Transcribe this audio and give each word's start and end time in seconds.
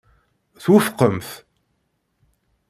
Twufqem-t. 0.63 1.29